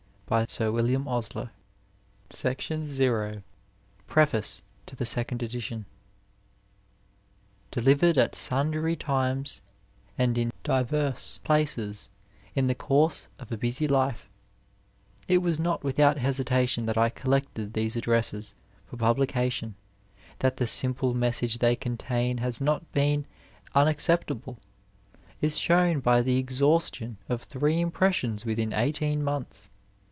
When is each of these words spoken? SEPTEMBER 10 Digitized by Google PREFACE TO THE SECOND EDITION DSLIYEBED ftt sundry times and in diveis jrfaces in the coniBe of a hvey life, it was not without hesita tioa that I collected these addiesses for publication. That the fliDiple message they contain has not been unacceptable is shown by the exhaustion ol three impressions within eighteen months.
SEPTEMBER 0.31 0.45
10 0.79 0.97
Digitized 1.11 1.33
by 1.33 2.53
Google 2.55 3.43
PREFACE 4.07 4.63
TO 4.85 4.95
THE 4.95 5.05
SECOND 5.05 5.43
EDITION 5.43 5.85
DSLIYEBED 7.73 8.15
ftt 8.15 8.35
sundry 8.35 8.95
times 8.95 9.61
and 10.17 10.37
in 10.37 10.53
diveis 10.63 11.41
jrfaces 11.43 12.07
in 12.55 12.67
the 12.67 12.75
coniBe 12.75 13.27
of 13.39 13.51
a 13.51 13.57
hvey 13.57 13.89
life, 13.89 14.29
it 15.27 15.39
was 15.39 15.59
not 15.59 15.83
without 15.83 16.15
hesita 16.19 16.45
tioa 16.63 16.85
that 16.85 16.97
I 16.97 17.09
collected 17.09 17.73
these 17.73 17.97
addiesses 17.97 18.53
for 18.85 18.95
publication. 18.95 19.75
That 20.39 20.55
the 20.55 20.63
fliDiple 20.63 21.13
message 21.13 21.57
they 21.57 21.75
contain 21.75 22.37
has 22.37 22.61
not 22.61 22.89
been 22.93 23.25
unacceptable 23.75 24.57
is 25.41 25.57
shown 25.57 25.99
by 25.99 26.21
the 26.21 26.37
exhaustion 26.37 27.17
ol 27.29 27.35
three 27.39 27.81
impressions 27.81 28.45
within 28.45 28.71
eighteen 28.71 29.25
months. 29.25 29.69